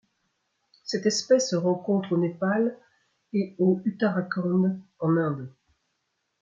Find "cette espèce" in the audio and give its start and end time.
0.83-1.51